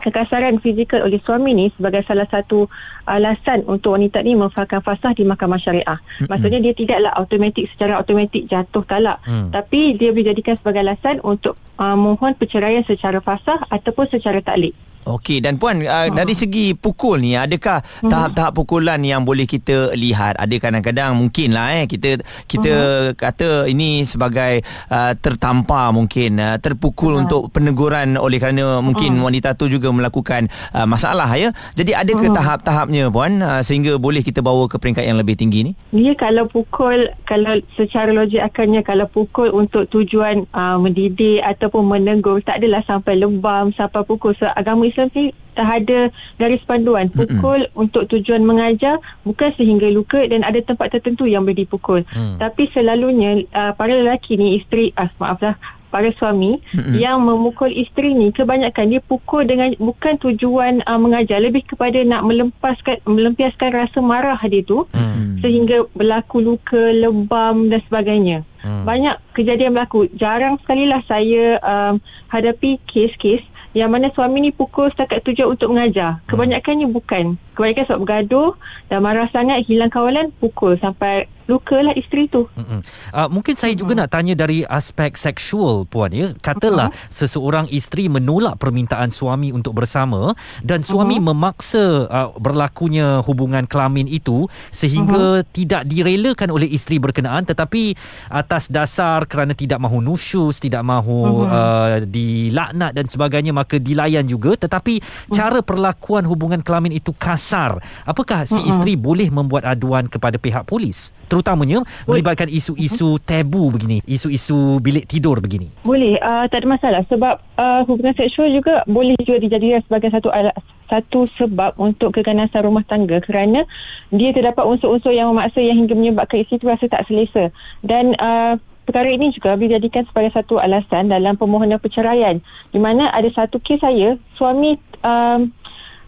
kekasaran 0.00 0.58
fizikal 0.58 1.06
oleh 1.06 1.22
suami 1.22 1.54
ni 1.54 1.66
sebagai 1.76 2.02
salah 2.04 2.26
satu 2.26 2.66
alasan 3.06 3.62
untuk 3.68 3.94
wanita 3.94 4.20
ni 4.26 4.34
memfahamkan 4.34 4.82
fasah 4.82 5.14
di 5.14 5.22
mahkamah 5.22 5.60
syariah. 5.60 5.98
Mm-hmm. 5.98 6.28
Maksudnya 6.28 6.60
dia 6.60 6.74
tidaklah 6.74 7.12
automatik 7.14 7.64
secara 7.70 8.02
automatik 8.02 8.42
jatuh 8.50 8.84
talak. 8.84 9.22
Mm. 9.24 9.54
Tapi 9.54 9.94
dia 9.94 10.10
boleh 10.10 10.26
jadikan 10.34 10.58
sebagai 10.58 10.82
alasan 10.82 11.22
untuk 11.22 11.54
uh, 11.78 11.94
mohon 11.94 12.34
perceraian 12.34 12.82
secara 12.82 13.22
fasah 13.22 13.62
ataupun 13.70 14.10
secara 14.10 14.42
taklik. 14.42 14.74
Okey 15.04 15.44
dan 15.44 15.60
puan 15.60 15.84
uh, 15.84 16.08
dari 16.08 16.32
segi 16.32 16.72
pukul 16.72 17.20
ni 17.20 17.36
adakah 17.36 17.84
uh-huh. 17.84 18.08
tahap-tahap 18.08 18.56
pukulan 18.56 18.96
yang 19.04 19.20
boleh 19.20 19.44
kita 19.44 19.92
lihat 19.92 20.40
ada 20.40 20.56
kadang-kadang 20.56 21.12
mungkinlah 21.20 21.76
eh 21.76 21.84
kita 21.84 22.24
kita 22.48 22.72
uh-huh. 22.72 23.12
kata 23.12 23.68
ini 23.68 24.08
sebagai 24.08 24.64
uh, 24.88 25.12
tertampar 25.20 25.92
mungkin 25.92 26.40
uh, 26.40 26.56
terpukul 26.56 27.20
uh-huh. 27.20 27.22
untuk 27.28 27.42
peneguran 27.52 28.16
oleh 28.16 28.40
kerana 28.40 28.80
mungkin 28.80 29.20
uh-huh. 29.20 29.28
wanita 29.28 29.52
tu 29.60 29.68
juga 29.68 29.92
melakukan 29.92 30.48
uh, 30.72 30.88
masalah 30.88 31.28
ya 31.36 31.52
jadi 31.76 32.00
adakah 32.00 32.32
uh-huh. 32.32 32.38
tahap-tahapnya 32.40 33.12
puan 33.12 33.44
uh, 33.44 33.60
sehingga 33.60 34.00
boleh 34.00 34.24
kita 34.24 34.40
bawa 34.40 34.72
ke 34.72 34.80
peringkat 34.80 35.04
yang 35.04 35.20
lebih 35.20 35.36
tinggi 35.36 35.68
ni 35.68 35.72
dia 35.92 36.16
kalau 36.16 36.48
pukul 36.48 37.12
kalau 37.28 37.60
secara 37.76 38.08
logik 38.08 38.40
akannya 38.40 38.80
kalau 38.80 39.04
pukul 39.04 39.52
untuk 39.52 39.84
tujuan 39.92 40.48
uh, 40.56 40.80
mendidik 40.80 41.44
ataupun 41.44 41.92
menegur 41.92 42.40
tak 42.40 42.64
adalah 42.64 42.80
sampai 42.88 43.20
lebam 43.20 43.68
sampai 43.76 44.00
pukul 44.08 44.32
so, 44.32 44.48
agama 44.56 44.93
Islam 44.94 45.10
ni 45.10 45.34
tak 45.54 45.86
ada 45.86 46.10
garis 46.36 46.62
panduan 46.66 47.06
pukul 47.08 47.66
mm-hmm. 47.66 47.82
untuk 47.82 48.10
tujuan 48.10 48.42
mengajar 48.42 48.98
bukan 49.22 49.54
sehingga 49.54 49.86
luka 49.94 50.26
dan 50.26 50.42
ada 50.42 50.58
tempat 50.58 50.98
tertentu 50.98 51.30
yang 51.30 51.46
boleh 51.46 51.62
dipukul 51.62 52.02
mm. 52.02 52.42
tapi 52.42 52.68
selalunya 52.74 53.46
uh, 53.54 53.72
para 53.78 53.94
lelaki 53.94 54.34
ni 54.34 54.58
isteri 54.58 54.90
ah, 54.98 55.08
maaflah 55.22 55.54
para 55.94 56.10
suami 56.18 56.58
mm-hmm. 56.58 56.98
yang 56.98 57.22
memukul 57.22 57.70
isteri 57.70 58.18
ni 58.18 58.34
kebanyakan 58.34 58.90
dia 58.90 58.98
pukul 58.98 59.46
dengan 59.46 59.70
bukan 59.78 60.18
tujuan 60.18 60.82
uh, 60.82 60.98
mengajar 60.98 61.38
lebih 61.38 61.62
kepada 61.62 62.02
nak 62.02 62.26
melepaskan 62.26 62.98
melempiaskan 63.06 63.70
rasa 63.70 64.02
marah 64.02 64.38
dia 64.50 64.66
tu 64.66 64.90
mm. 64.90 65.38
sehingga 65.38 65.86
berlaku 65.94 66.42
luka 66.42 66.90
lebam 66.90 67.70
dan 67.70 67.78
sebagainya 67.86 68.42
mm. 68.66 68.82
banyak 68.82 69.14
kejadian 69.38 69.70
berlaku 69.70 70.10
jarang 70.18 70.58
sekali 70.66 70.90
lah 70.90 70.98
saya 71.06 71.62
um, 71.62 72.02
hadapi 72.26 72.82
kes-kes 72.90 73.53
yang 73.74 73.90
mana 73.90 74.08
suami 74.14 74.38
ni 74.38 74.50
pukul 74.54 74.88
setakat 74.88 75.20
tujuan 75.26 75.58
untuk 75.58 75.74
mengajar. 75.74 76.22
Hmm. 76.22 76.26
Kebanyakannya 76.30 76.86
bukan. 76.88 77.24
Kebanyakan 77.58 77.84
sebab 77.90 78.00
bergaduh 78.06 78.50
dan 78.86 78.98
marah 79.02 79.28
sangat 79.34 79.66
hilang 79.66 79.90
kawalan 79.90 80.30
pukul 80.38 80.78
sampai 80.78 81.26
lukalah 81.44 81.92
isteri 81.96 82.26
tu. 82.28 82.48
Uh, 82.56 83.28
mungkin 83.28 83.54
saya 83.54 83.76
juga 83.76 83.92
nak 83.92 84.12
tanya 84.12 84.32
dari 84.32 84.64
aspek 84.64 85.16
seksual 85.16 85.84
puan 85.84 86.10
ya. 86.12 86.32
Katalah 86.40 86.88
uh-huh. 86.88 87.12
seseorang 87.12 87.68
isteri 87.68 88.08
menolak 88.08 88.56
permintaan 88.56 89.12
suami 89.12 89.52
untuk 89.52 89.76
bersama 89.76 90.32
dan 90.64 90.80
suami 90.80 91.20
uh-huh. 91.20 91.28
memaksa 91.32 91.86
uh, 92.08 92.28
berlakunya 92.40 93.20
hubungan 93.24 93.68
kelamin 93.68 94.08
itu 94.08 94.48
sehingga 94.72 95.44
uh-huh. 95.44 95.48
tidak 95.52 95.84
direlakan 95.84 96.48
oleh 96.52 96.68
isteri 96.68 96.96
berkenaan 96.96 97.44
tetapi 97.44 97.92
atas 98.32 98.72
dasar 98.72 99.28
kerana 99.28 99.52
tidak 99.52 99.80
mahu 99.80 100.00
nusyus, 100.00 100.56
tidak 100.56 100.80
mahu 100.80 101.44
uh-huh. 101.44 101.52
uh, 101.52 101.96
dilaknat 102.08 102.96
dan 102.96 103.06
sebagainya 103.08 103.52
maka 103.52 103.76
dilayan 103.76 104.24
juga 104.24 104.56
tetapi 104.56 105.00
uh-huh. 105.00 105.36
cara 105.36 105.60
perlakuan 105.60 106.24
hubungan 106.24 106.64
kelamin 106.64 106.96
itu 106.96 107.12
kasar. 107.12 107.76
Apakah 108.08 108.48
si 108.48 108.56
uh-huh. 108.56 108.70
isteri 108.72 108.96
boleh 108.96 109.28
membuat 109.28 109.68
aduan 109.68 110.08
kepada 110.08 110.40
pihak 110.40 110.64
polis? 110.64 111.12
Terutamanya 111.34 111.82
melibatkan 112.06 112.46
isu-isu 112.46 113.18
tabu 113.18 113.74
begini, 113.74 113.98
isu-isu 114.06 114.78
bilik 114.78 115.10
tidur 115.10 115.42
begini. 115.42 115.74
Boleh, 115.82 116.14
uh, 116.22 116.46
tak 116.46 116.62
ada 116.62 116.78
masalah. 116.78 117.02
Sebab 117.10 117.34
uh, 117.58 117.82
hubungan 117.90 118.14
seksual 118.14 118.54
juga 118.54 118.86
boleh 118.86 119.18
juga 119.18 119.42
dijadikan 119.42 119.82
sebagai 119.82 120.14
satu 120.14 120.30
alat 120.30 120.54
satu 120.86 121.26
sebab 121.34 121.74
untuk 121.80 122.14
keganasan 122.14 122.70
rumah 122.70 122.84
tangga 122.86 123.18
kerana 123.18 123.66
dia 124.12 124.30
terdapat 124.30 124.62
unsur-unsur 124.62 125.10
yang 125.10 125.32
memaksa 125.32 125.58
yang 125.58 125.80
hingga 125.80 125.96
menyebabkan 125.96 126.44
isteri 126.44 126.60
itu 126.62 126.70
rasa 126.70 126.86
tak 126.86 127.02
selesa. 127.10 127.50
Dan 127.82 128.14
uh, 128.20 128.54
perkara 128.84 129.10
ini 129.10 129.32
juga 129.32 129.56
boleh 129.58 129.74
dijadikan 129.74 130.06
sebagai 130.06 130.30
satu 130.36 130.60
alasan 130.60 131.10
dalam 131.10 131.34
permohonan 131.34 131.80
perceraian 131.80 132.38
di 132.70 132.78
mana 132.78 133.10
ada 133.10 133.26
satu 133.32 133.58
kes 133.58 133.80
saya 133.80 134.20
suami 134.36 134.76
um, 135.02 135.50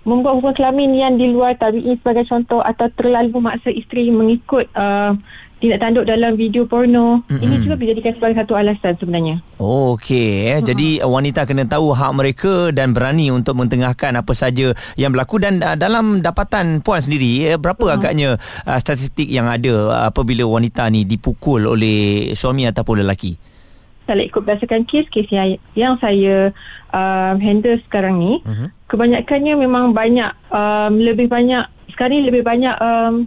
membuat 0.06 0.38
hubungan 0.38 0.54
kelamin 0.54 0.90
yang 0.94 1.14
di 1.18 1.34
luar 1.34 1.58
tabi'i 1.58 1.98
sebagai 1.98 2.24
contoh 2.30 2.62
atau 2.62 2.86
terlalu 2.94 3.34
memaksa 3.34 3.74
isteri 3.74 4.14
mengikut 4.14 4.70
uh, 4.78 5.18
tindak 5.56 5.80
tanduk 5.80 6.04
dalam 6.04 6.36
video 6.36 6.68
porno 6.68 7.24
mm-hmm. 7.24 7.40
ini 7.40 7.54
juga 7.64 7.74
dijadikan 7.80 8.12
sebagai 8.12 8.36
satu 8.44 8.52
alasan 8.54 8.94
sebenarnya. 9.00 9.36
Oh 9.56 9.96
okey 9.96 10.52
eh. 10.52 10.60
Jadi 10.60 11.00
uh, 11.00 11.08
wanita 11.08 11.48
kena 11.48 11.64
tahu 11.64 11.96
hak 11.96 12.12
mereka 12.12 12.54
dan 12.70 12.92
berani 12.92 13.32
untuk 13.32 13.56
mentengahkan 13.56 14.14
apa 14.20 14.32
saja 14.36 14.76
yang 14.94 15.10
berlaku 15.16 15.40
dan 15.40 15.58
uh, 15.64 15.74
dalam 15.74 16.20
dapatan 16.20 16.84
puan 16.84 17.00
sendiri 17.00 17.50
eh, 17.50 17.58
berapa 17.58 17.82
uh 17.82 17.94
agaknya 17.96 18.36
uh, 18.68 18.76
statistik 18.76 19.24
yang 19.24 19.48
ada 19.48 19.88
uh, 19.88 20.04
apabila 20.12 20.44
wanita 20.44 20.84
ni 20.92 21.08
dipukul 21.08 21.64
oleh 21.64 22.30
suami 22.36 22.68
ataupun 22.68 23.00
lelaki? 23.00 23.45
Kalau 24.06 24.22
ikut 24.22 24.40
berdasarkan 24.46 24.86
kes-kes 24.86 25.26
yang, 25.34 25.58
yang 25.74 25.98
saya 25.98 26.54
um, 26.94 27.36
handle 27.42 27.74
sekarang 27.90 28.22
ni 28.22 28.38
uh-huh. 28.46 28.70
kebanyakannya 28.86 29.58
memang 29.58 29.90
banyak 29.90 30.30
um, 30.54 30.94
lebih 31.02 31.26
banyak 31.26 31.66
sekarang 31.90 32.22
ni 32.22 32.30
lebih 32.30 32.46
banyak 32.46 32.74
um, 32.78 33.26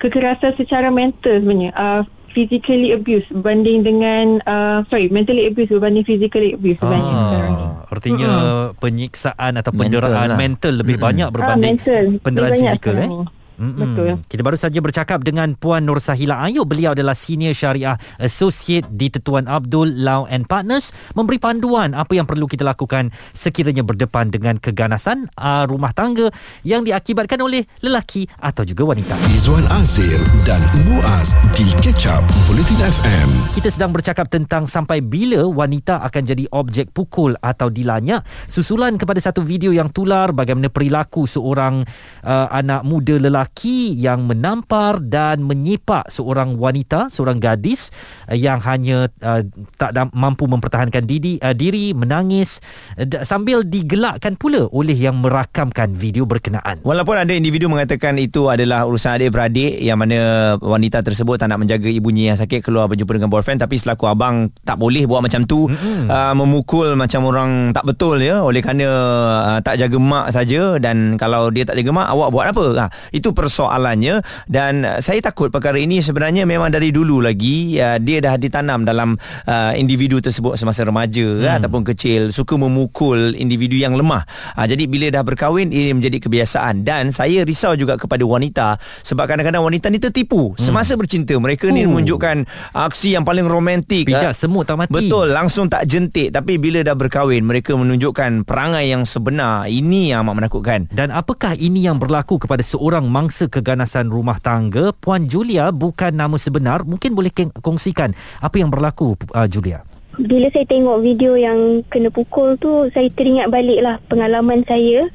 kekerasan 0.00 0.56
secara 0.56 0.88
mental 0.88 1.44
sebenarnya 1.44 1.70
uh, 1.76 2.02
physically 2.32 2.96
abuse 2.96 3.28
berbanding 3.28 3.84
dengan 3.84 4.40
uh, 4.48 4.80
sorry 4.88 5.12
mentally 5.12 5.46
abuse 5.46 5.68
berbanding 5.68 6.02
physically 6.02 6.56
abuse 6.56 6.80
sebenarnya 6.80 7.12
ah, 7.12 7.22
sekarang 7.28 7.52
ni 7.52 7.66
artinya 7.92 8.30
mm-hmm. 8.32 8.80
penyiksaan 8.80 9.52
atau 9.60 9.72
penderaan 9.76 10.08
mental, 10.08 10.32
lah. 10.32 10.38
mental 10.40 10.72
lebih 10.80 10.96
mm-hmm. 10.96 11.06
banyak 11.12 11.28
berbanding 11.28 11.76
ah, 11.76 11.84
mental. 11.84 12.04
penderaan 12.24 12.52
fizikal 12.56 12.96
eh 12.96 13.10
Mm-mm. 13.60 13.78
Betul. 13.78 14.10
Kita 14.26 14.42
baru 14.42 14.58
saja 14.58 14.78
bercakap 14.82 15.22
dengan 15.22 15.54
Puan 15.54 15.84
Nur 15.84 16.00
Sahila 16.02 16.42
Ayub. 16.42 16.66
Beliau 16.66 16.96
adalah 16.96 17.14
Senior 17.14 17.54
Syariah 17.54 17.94
Associate 18.18 18.84
di 18.88 19.12
Tetuan 19.12 19.46
Abdul 19.46 20.02
Law 20.02 20.26
and 20.26 20.48
Partners 20.48 20.90
memberi 21.14 21.38
panduan 21.38 21.92
apa 21.92 22.16
yang 22.16 22.24
perlu 22.26 22.48
kita 22.48 22.64
lakukan 22.66 23.12
sekiranya 23.36 23.84
berdepan 23.84 24.32
dengan 24.32 24.56
keganasan 24.56 25.28
uh, 25.36 25.68
rumah 25.68 25.92
tangga 25.92 26.32
yang 26.64 26.82
diakibatkan 26.82 27.38
oleh 27.44 27.68
lelaki 27.84 28.26
atau 28.40 28.64
juga 28.66 28.88
wanita. 28.88 29.14
Izwan 29.30 29.64
Azir 29.70 30.18
dan 30.48 30.60
Muaz 30.88 31.36
di 31.54 31.68
Catch 31.84 32.08
Up 32.08 32.24
Bulletin 32.48 32.80
FM. 32.80 33.28
Kita 33.54 33.68
sedang 33.68 33.92
bercakap 33.92 34.32
tentang 34.32 34.64
sampai 34.66 35.04
bila 35.04 35.44
wanita 35.46 36.00
akan 36.02 36.22
jadi 36.24 36.44
objek 36.50 36.90
pukul 36.90 37.36
atau 37.38 37.68
dilanyak 37.68 38.24
susulan 38.48 38.96
kepada 38.96 39.20
satu 39.20 39.44
video 39.44 39.70
yang 39.70 39.92
tular 39.92 40.32
bagaimana 40.32 40.72
perilaku 40.72 41.28
seorang 41.28 41.84
uh, 42.24 42.46
anak 42.50 42.82
muda 42.82 43.20
lelaki 43.20 43.41
lelaki 43.42 43.98
yang 43.98 44.30
menampar 44.30 45.02
dan 45.02 45.42
menyepak 45.42 46.06
seorang 46.06 46.54
wanita, 46.54 47.10
seorang 47.10 47.42
gadis 47.42 47.90
uh, 48.30 48.38
yang 48.38 48.62
hanya 48.62 49.10
uh, 49.18 49.42
tak 49.74 49.98
mampu 50.14 50.46
mempertahankan 50.46 51.02
diri, 51.02 51.42
uh, 51.42 51.50
diri 51.50 51.90
menangis 51.90 52.62
uh, 52.94 53.26
sambil 53.26 53.66
digelakkan 53.66 54.38
pula 54.38 54.70
oleh 54.70 54.94
yang 54.94 55.18
merakamkan 55.18 55.90
video 55.90 56.22
berkenaan. 56.22 56.78
Walaupun 56.86 57.18
ada 57.18 57.34
individu 57.34 57.66
mengatakan 57.66 58.14
itu 58.22 58.46
adalah 58.46 58.86
urusan 58.86 59.18
adik-beradik 59.18 59.82
yang 59.82 59.98
mana 59.98 60.54
wanita 60.62 61.02
tersebut 61.02 61.42
tak 61.42 61.50
nak 61.50 61.66
menjaga 61.66 61.90
ibunya 61.90 62.32
yang 62.32 62.38
sakit 62.38 62.62
keluar 62.62 62.86
berjumpa 62.86 63.18
dengan 63.18 63.30
boyfriend 63.32 63.58
tapi 63.58 63.74
selaku 63.82 64.06
abang 64.06 64.54
tak 64.62 64.78
boleh 64.78 65.10
buat 65.10 65.18
macam 65.18 65.42
tu 65.50 65.66
mm-hmm. 65.66 66.06
uh, 66.06 66.34
memukul 66.38 66.94
macam 66.94 67.26
orang 67.26 67.74
tak 67.74 67.82
betul 67.82 68.22
ya 68.22 68.38
oleh 68.38 68.62
kerana 68.62 68.86
uh, 68.86 69.58
tak 69.66 69.82
jaga 69.82 69.98
mak 69.98 70.26
saja 70.30 70.78
dan 70.78 71.18
kalau 71.18 71.50
dia 71.50 71.66
tak 71.66 71.74
jaga 71.82 71.90
mak 71.90 72.08
awak 72.12 72.28
buat 72.30 72.46
apa? 72.52 72.66
Ha, 72.78 72.86
itu 73.10 73.31
persoalannya 73.34 74.20
dan 74.48 74.86
uh, 74.86 74.98
saya 75.00 75.20
takut 75.20 75.48
perkara 75.52 75.76
ini 75.80 76.00
sebenarnya 76.00 76.44
memang 76.44 76.70
dari 76.72 76.94
dulu 76.94 77.20
lagi 77.24 77.76
uh, 77.80 77.98
dia 77.98 78.22
dah 78.22 78.36
ditanam 78.36 78.84
dalam 78.86 79.18
uh, 79.48 79.72
individu 79.76 80.20
tersebut 80.22 80.56
semasa 80.56 80.84
remaja 80.86 81.24
hmm. 81.24 81.44
uh, 81.44 81.54
ataupun 81.60 81.82
kecil 81.92 82.30
suka 82.30 82.56
memukul 82.56 83.34
individu 83.36 83.76
yang 83.76 83.96
lemah. 83.96 84.24
Uh, 84.54 84.66
jadi 84.68 84.84
bila 84.86 85.06
dah 85.10 85.22
berkahwin 85.24 85.72
ini 85.72 85.96
menjadi 85.96 86.22
kebiasaan 86.22 86.84
dan 86.86 87.10
saya 87.10 87.42
risau 87.42 87.74
juga 87.74 87.96
kepada 87.96 88.22
wanita 88.24 88.76
sebab 89.02 89.24
kadang-kadang 89.28 89.64
wanita 89.64 89.88
ni 89.88 89.98
tertipu 89.98 90.52
hmm. 90.54 90.60
semasa 90.60 90.94
bercinta 90.94 91.34
mereka 91.40 91.68
uh. 91.68 91.74
ni 91.74 91.88
menunjukkan 91.88 92.44
aksi 92.72 93.16
yang 93.16 93.24
paling 93.24 93.48
romantik 93.48 94.08
pijak 94.08 94.32
uh, 94.32 94.36
semut 94.36 94.68
tak 94.68 94.78
mati. 94.78 94.92
Betul 94.92 95.32
langsung 95.32 95.66
tak 95.66 95.88
jentik 95.88 96.30
tapi 96.32 96.56
bila 96.60 96.84
dah 96.84 96.94
berkahwin 96.94 97.44
mereka 97.44 97.74
menunjukkan 97.74 98.44
perangai 98.46 98.92
yang 98.92 99.02
sebenar 99.08 99.66
ini 99.66 100.12
yang 100.12 100.24
amat 100.26 100.44
menakutkan. 100.44 100.80
Dan 100.92 101.10
apakah 101.14 101.56
ini 101.56 101.86
yang 101.86 101.96
berlaku 101.96 102.36
kepada 102.36 102.60
seorang 102.60 103.06
mangsa 103.22 103.46
keganasan 103.46 104.10
rumah 104.10 104.42
tangga 104.42 104.90
Puan 104.90 105.30
Julia 105.30 105.70
bukan 105.70 106.10
nama 106.10 106.34
sebenar 106.34 106.82
mungkin 106.82 107.14
boleh 107.14 107.30
kongsikan 107.62 108.10
apa 108.42 108.58
yang 108.58 108.66
berlaku 108.66 109.14
uh, 109.30 109.46
Julia 109.46 109.86
bila 110.18 110.50
saya 110.50 110.66
tengok 110.66 110.98
video 111.06 111.38
yang 111.38 111.86
kena 111.86 112.10
pukul 112.10 112.58
tu 112.58 112.90
saya 112.90 113.06
teringat 113.14 113.46
baliklah 113.46 114.02
pengalaman 114.10 114.66
saya 114.66 115.06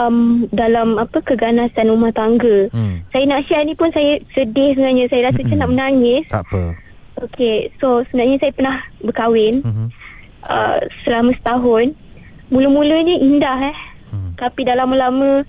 um, 0.00 0.48
dalam 0.56 0.96
apa 0.96 1.20
keganasan 1.20 1.92
rumah 1.92 2.16
tangga 2.16 2.72
hmm. 2.72 3.12
saya 3.12 3.28
nak 3.28 3.44
share 3.44 3.68
ni 3.68 3.76
pun 3.76 3.92
saya 3.92 4.24
sedih 4.32 4.72
sebenarnya 4.72 5.12
saya 5.12 5.28
rasa 5.28 5.44
macam 5.44 5.58
nak 5.60 5.70
menangis 5.76 6.24
tak 6.32 6.48
apa 6.48 6.80
Okay, 7.14 7.70
so 7.78 8.02
sebenarnya 8.10 8.42
saya 8.42 8.52
pernah 8.52 8.76
berkahwin 8.98 9.62
uh-huh. 9.62 9.88
uh, 10.50 10.82
selama 11.06 11.30
setahun. 11.30 11.94
Mula-mulanya 12.50 13.14
indah 13.22 13.70
eh. 13.70 13.78
Uh-huh. 14.10 14.34
Tapi 14.34 14.66
dah 14.66 14.74
lama-lama 14.74 15.46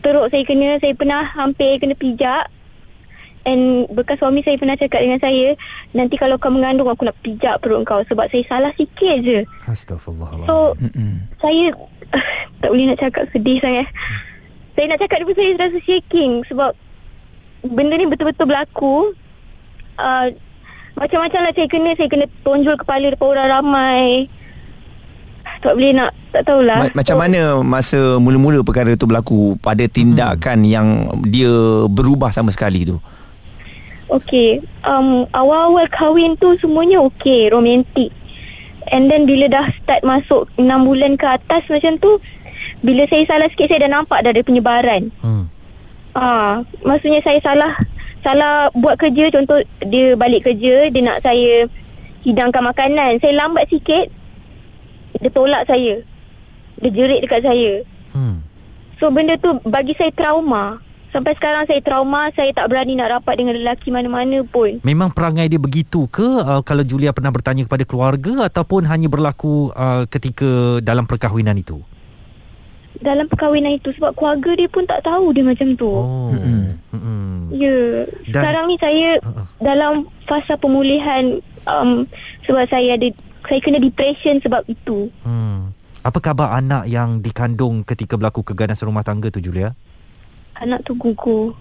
teruk 0.00 0.26
saya 0.30 0.42
kena 0.46 0.78
Saya 0.78 0.92
pernah 0.94 1.22
hampir 1.24 1.78
kena 1.80 1.94
pijak. 1.94 2.50
And 3.46 3.88
bekas 3.94 4.18
suami 4.20 4.44
saya 4.44 4.58
pernah 4.60 4.76
cakap 4.76 5.00
dengan 5.00 5.20
saya 5.22 5.54
Nanti 5.94 6.20
kalau 6.20 6.36
kau 6.36 6.52
mengandung 6.52 6.90
aku 6.90 7.06
nak 7.06 7.16
pijak 7.22 7.62
perut 7.62 7.80
kau 7.86 8.02
Sebab 8.04 8.28
saya 8.28 8.44
salah 8.46 8.72
sikit 8.74 9.16
je. 9.24 9.38
Astaghfirullahaladzim 9.68 10.50
So 10.50 10.74
Mm-mm. 10.76 11.12
saya 11.40 11.64
uh, 12.12 12.26
tak 12.60 12.68
boleh 12.68 12.86
nak 12.92 13.00
cakap 13.00 13.24
sedih 13.30 13.58
sangat. 13.62 13.86
Saya 14.74 14.86
nak 14.90 15.00
cakap 15.00 15.18
dulu 15.22 15.32
saya 15.34 15.50
rasa 15.56 15.78
shaking 15.82 16.32
Sebab 16.50 16.70
benda 17.62 17.94
ni 17.98 18.06
betul-betul 18.06 18.46
berlaku. 18.46 19.14
Uh, 19.98 20.30
Macam-macam 20.98 21.40
lah 21.46 21.52
saya 21.54 21.68
kena. 21.70 21.90
Saya 21.94 22.08
kena 22.10 22.26
tonjol 22.42 22.74
kepala 22.74 23.06
depan 23.14 23.28
orang 23.32 23.48
ramai 23.48 24.26
tak 25.58 25.74
boleh 25.74 25.92
nak 25.94 26.10
tak 26.30 26.42
tahulah. 26.46 26.86
Ma- 26.86 26.94
macam 27.02 27.14
so, 27.16 27.20
mana 27.20 27.40
masa 27.66 28.00
mula-mula 28.22 28.62
perkara 28.62 28.94
itu 28.94 29.06
berlaku 29.08 29.58
pada 29.58 29.84
tindakan 29.90 30.58
hmm. 30.62 30.70
yang 30.70 30.88
dia 31.26 31.50
berubah 31.90 32.30
sama 32.30 32.54
sekali 32.54 32.86
tu? 32.86 32.96
Okey, 34.08 34.64
um, 34.88 35.28
awal-awal 35.36 35.84
kahwin 35.92 36.32
tu 36.40 36.56
semuanya 36.56 37.04
okey, 37.04 37.52
romantik. 37.52 38.08
And 38.88 39.12
then 39.12 39.28
bila 39.28 39.52
dah 39.52 39.68
start 39.68 40.00
masuk 40.00 40.48
6 40.56 40.64
bulan 40.64 41.20
ke 41.20 41.28
atas 41.28 41.68
macam 41.68 42.00
tu, 42.00 42.16
bila 42.80 43.04
saya 43.04 43.28
salah 43.28 43.52
sikit 43.52 43.68
saya 43.68 43.84
dah 43.84 44.00
nampak 44.00 44.24
dah 44.24 44.32
ada 44.32 44.40
penyebaran. 44.40 45.12
Hmm. 45.20 45.44
Ah, 46.16 46.64
maksudnya 46.82 47.20
saya 47.20 47.36
salah 47.44 47.72
salah 48.24 48.72
buat 48.74 48.98
kerja 48.98 49.30
contoh 49.30 49.62
dia 49.86 50.18
balik 50.18 50.50
kerja 50.50 50.90
dia 50.90 51.02
nak 51.04 51.20
saya 51.20 51.68
hidangkan 52.24 52.64
makanan. 52.64 53.20
Saya 53.20 53.44
lambat 53.44 53.68
sikit 53.68 54.08
dia 55.18 55.30
tolak 55.30 55.66
saya. 55.66 56.02
Dia 56.78 56.90
jerit 56.94 57.20
dekat 57.26 57.42
saya. 57.42 57.82
Hmm. 58.14 58.42
So 58.98 59.10
benda 59.10 59.38
tu 59.38 59.58
bagi 59.66 59.94
saya 59.94 60.10
trauma. 60.14 60.82
Sampai 61.08 61.32
sekarang 61.32 61.64
saya 61.64 61.80
trauma, 61.80 62.28
saya 62.36 62.52
tak 62.52 62.68
berani 62.68 62.92
nak 62.92 63.08
rapat 63.08 63.40
dengan 63.40 63.56
lelaki 63.56 63.88
mana-mana 63.88 64.44
pun. 64.44 64.76
Memang 64.84 65.08
perangai 65.08 65.48
dia 65.48 65.56
begitu 65.56 66.04
ke 66.12 66.44
uh, 66.44 66.60
kalau 66.60 66.84
Julia 66.84 67.16
pernah 67.16 67.32
bertanya 67.32 67.64
kepada 67.64 67.88
keluarga 67.88 68.44
ataupun 68.44 68.84
hanya 68.84 69.08
berlaku 69.08 69.72
uh, 69.72 70.04
ketika 70.12 70.78
dalam 70.84 71.08
perkahwinan 71.08 71.56
itu? 71.56 71.80
Dalam 73.00 73.24
perkahwinan 73.24 73.80
itu 73.80 73.88
sebab 73.96 74.12
keluarga 74.12 74.52
dia 74.52 74.68
pun 74.68 74.84
tak 74.84 75.00
tahu 75.00 75.32
dia 75.32 75.48
macam 75.48 75.68
tu. 75.80 75.88
Oh. 75.88 76.28
Hmm. 76.28 76.76
Ya. 77.56 78.04
Dan, 78.28 78.42
sekarang 78.44 78.64
ni 78.68 78.76
saya 78.76 79.16
uh, 79.24 79.48
dalam 79.64 80.04
fasa 80.28 80.60
pemulihan 80.60 81.40
um, 81.64 82.04
sebab 82.44 82.68
saya 82.68 83.00
ada 83.00 83.08
saya 83.46 83.60
kena 83.62 83.78
depression 83.78 84.40
sebab 84.42 84.66
itu. 84.66 85.12
Hmm. 85.22 85.70
Apa 86.02 86.18
khabar 86.22 86.56
anak 86.56 86.88
yang 86.88 87.20
dikandung 87.20 87.84
ketika 87.84 88.16
berlaku 88.16 88.42
keganasan 88.42 88.88
rumah 88.88 89.04
tangga 89.04 89.28
tu 89.28 89.42
Julia? 89.42 89.76
Anak 90.58 90.82
tu 90.82 90.96
gugur. 90.96 91.54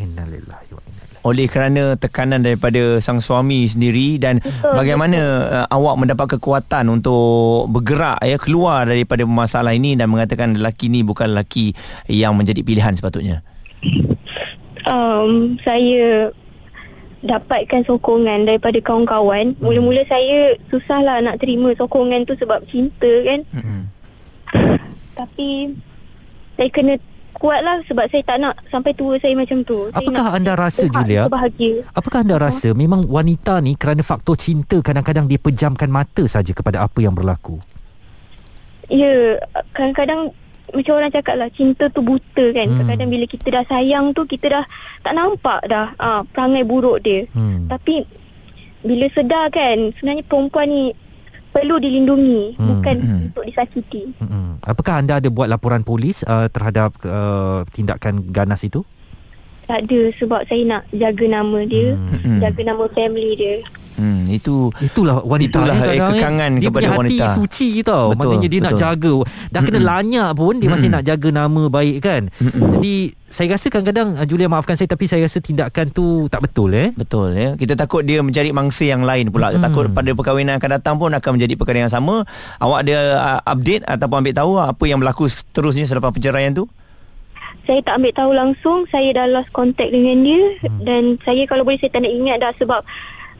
Innalillahi 0.00 0.72
wa 0.72 0.82
oleh 1.22 1.46
kerana 1.46 1.94
tekanan 1.94 2.42
daripada 2.42 2.98
sang 2.98 3.22
suami 3.22 3.70
sendiri 3.70 4.18
dan 4.18 4.42
betul, 4.42 4.74
bagaimana 4.74 5.18
betul. 5.22 5.54
Uh, 5.54 5.66
awak 5.70 5.94
mendapat 6.02 6.26
kekuatan 6.38 6.84
untuk 6.90 7.70
bergerak 7.70 8.18
ya 8.26 8.36
keluar 8.42 8.90
daripada 8.90 9.22
masalah 9.22 9.70
ini 9.70 9.94
dan 9.94 10.10
mengatakan 10.10 10.58
lelaki 10.58 10.90
ni 10.90 11.06
bukan 11.06 11.30
lelaki 11.30 11.78
yang 12.10 12.34
menjadi 12.34 12.66
pilihan 12.66 12.98
sepatutnya. 12.98 13.46
Um 14.82 15.54
saya 15.62 16.34
dapatkan 17.22 17.86
sokongan 17.86 18.44
daripada 18.44 18.78
kawan-kawan. 18.82 19.54
Mula-mula 19.62 20.02
saya 20.10 20.58
susahlah 20.68 21.22
nak 21.22 21.38
terima 21.38 21.70
sokongan 21.78 22.26
tu 22.26 22.34
sebab 22.34 22.62
cinta 22.66 23.12
kan. 23.22 23.40
Mm-mm. 23.54 23.80
Tapi 25.14 25.72
saya 26.58 26.68
kena 26.68 26.94
kuat 27.42 27.62
lah 27.66 27.82
sebab 27.90 28.06
saya 28.06 28.22
tak 28.22 28.38
nak 28.38 28.54
sampai 28.70 28.92
tua 28.94 29.18
saya 29.18 29.34
macam 29.34 29.62
tu. 29.66 29.90
Saya 29.90 29.98
Apakah 29.98 30.26
anda 30.34 30.52
rasa, 30.54 30.84
Julia? 30.86 31.26
Bahagia. 31.26 31.82
Apakah 31.94 32.22
anda 32.22 32.36
rasa 32.38 32.70
memang 32.74 33.02
wanita 33.06 33.58
ni 33.58 33.74
kerana 33.74 34.02
faktor 34.06 34.38
cinta 34.38 34.78
kadang-kadang 34.78 35.26
dia 35.26 35.42
pejamkan 35.42 35.90
mata 35.90 36.22
saja 36.26 36.54
kepada 36.54 36.82
apa 36.86 36.98
yang 37.02 37.14
berlaku? 37.14 37.58
Ya, 38.90 39.40
kadang-kadang 39.72 40.34
macam 40.72 40.92
orang 40.98 41.12
cakap 41.12 41.34
lah 41.36 41.48
cinta 41.52 41.88
tu 41.92 42.00
buta 42.00 42.44
kan. 42.52 42.66
Hmm. 42.66 42.76
Kadang-kadang 42.80 43.10
bila 43.12 43.24
kita 43.28 43.46
dah 43.52 43.64
sayang 43.68 44.16
tu 44.16 44.24
kita 44.24 44.46
dah 44.48 44.64
tak 45.04 45.12
nampak 45.14 45.60
dah 45.68 45.92
ah, 46.00 46.20
perangai 46.28 46.64
buruk 46.64 47.04
dia. 47.04 47.28
Hmm. 47.36 47.68
Tapi 47.68 48.04
bila 48.82 49.06
sedar 49.14 49.46
kan 49.52 49.94
sebenarnya 49.94 50.24
perempuan 50.26 50.66
ni 50.66 50.84
perlu 51.52 51.76
dilindungi 51.76 52.56
Hmm, 52.56 52.66
bukan 52.66 52.96
hmm. 52.96 53.22
untuk 53.28 53.44
disakiti. 53.44 54.08
Mm-mm. 54.18 54.64
Apakah 54.64 55.04
anda 55.04 55.20
ada 55.20 55.28
buat 55.28 55.52
laporan 55.52 55.84
polis 55.84 56.24
uh, 56.24 56.48
terhadap 56.48 56.96
uh, 57.04 57.62
tindakan 57.76 58.32
ganas 58.32 58.64
itu? 58.64 58.80
Tak 59.68 59.84
ada 59.86 60.00
sebab 60.16 60.48
saya 60.48 60.62
nak 60.64 60.82
jaga 60.90 61.28
nama 61.28 61.62
dia, 61.68 61.94
Hmm. 61.94 62.40
jaga 62.40 62.72
nama 62.72 62.84
family 62.90 63.36
dia. 63.36 63.54
Hmm, 63.92 64.24
itu 64.26 64.72
Itulah 64.78 65.20
wanita 65.20 65.58
Itulah 65.58 65.76
eh, 65.84 66.00
kekangan 66.00 66.50
dia 66.54 66.66
kepada 66.66 66.86
punya 66.86 66.96
wanita. 66.96 67.24
hati 67.24 67.36
suci 67.36 67.68
tau 67.80 68.06
Betul, 68.08 68.18
Maknanya 68.18 68.48
dia 68.48 68.60
nak 68.60 68.72
betul. 68.72 68.82
jaga 68.82 69.14
Dah 69.48 69.60
kena 69.60 69.76
Mm-mm. 69.76 69.90
lanyak 69.90 70.28
pun 70.32 70.54
Dia 70.56 70.68
masih 70.68 70.82
Mm-mm. 70.84 70.96
nak 70.96 71.04
jaga 71.04 71.28
nama 71.30 71.62
baik 71.68 71.96
kan 71.98 72.22
Mm-mm. 72.34 72.70
Jadi 72.74 72.94
saya 73.26 73.48
rasa 73.50 73.66
kadang-kadang 73.66 74.08
uh, 74.14 74.24
Julia 74.24 74.44
maafkan 74.46 74.74
saya 74.74 74.86
Tapi 74.86 75.04
saya 75.06 75.24
rasa 75.24 75.38
tindakan 75.38 75.88
tu 75.88 76.04
tak 76.26 76.40
betul 76.42 76.68
eh 76.70 76.92
Betul 76.92 77.32
ya. 77.32 77.50
Kita 77.54 77.72
takut 77.74 78.00
dia 78.02 78.20
mencari 78.20 78.48
mangsa 78.50 78.84
yang 78.84 79.00
lain 79.02 79.28
pula. 79.28 79.48
Kita 79.48 79.58
Hmm. 79.58 79.66
takut 79.66 79.86
pada 79.88 80.10
perkahwinan 80.10 80.56
akan 80.56 80.70
datang 80.74 80.94
pun 80.96 81.08
akan 81.10 81.30
menjadi 81.32 81.54
perkara 81.54 81.78
yang 81.80 81.88
sama. 81.90 82.24
Awak 82.58 82.78
ada 82.82 82.96
uh, 83.14 83.40
update 83.46 83.84
ataupun 83.84 84.20
ambil 84.20 84.34
tahu 84.34 84.52
apa 84.58 84.84
yang 84.84 84.98
berlaku 84.98 85.24
seterusnya 85.26 85.84
selepas 85.84 86.10
perceraian 86.10 86.52
tu? 86.52 86.68
Saya 87.62 87.78
tak 87.80 87.96
ambil 87.96 88.12
tahu 88.12 88.30
langsung 88.32 88.78
Saya 88.86 89.12
dah 89.12 89.26
lost 89.28 89.48
contact 89.50 89.88
dengan 89.88 90.20
dia 90.20 90.42
Hmm. 90.60 90.80
Dan 90.80 91.02
saya 91.20 91.44
kalau 91.44 91.62
boleh 91.62 91.76
saya 91.76 91.88
tak 91.90 92.02
nak 92.02 92.12
ingat 92.12 92.36
dah 92.38 92.52
Sebab 92.54 92.80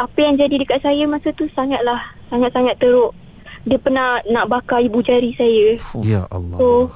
Apa 0.02 0.18
yang 0.18 0.34
jadi 0.34 0.54
dekat 0.58 0.82
saya 0.82 1.06
masa 1.06 1.30
tu 1.30 1.46
Sangatlah 1.54 2.02
Sangat-sangat 2.26 2.74
teruk 2.82 3.14
Dia 3.62 3.78
pernah 3.78 4.18
nak 4.26 4.50
bakar 4.50 4.82
ibu 4.82 4.98
jari 4.98 5.30
saya 5.38 5.78
Ya 6.02 6.26
Allah 6.26 6.58
So 6.58 6.90